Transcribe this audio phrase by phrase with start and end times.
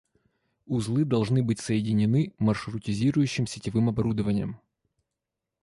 [0.65, 4.59] Узлы должны быть соединены маршрутизирующим сетевым оборудованием